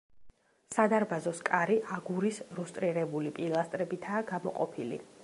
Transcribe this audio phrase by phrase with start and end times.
[0.75, 5.01] სადარბაზოს კარი აგურის რუსტირებული პილასტრებითაა გამოყოფილი.